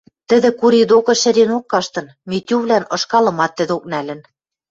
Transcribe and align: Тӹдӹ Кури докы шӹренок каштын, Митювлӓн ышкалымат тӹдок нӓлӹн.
Тӹдӹ 0.29 0.49
Кури 0.59 0.81
докы 0.91 1.13
шӹренок 1.21 1.65
каштын, 1.71 2.07
Митювлӓн 2.29 2.83
ышкалымат 2.95 3.51
тӹдок 3.57 3.83
нӓлӹн. 3.91 4.19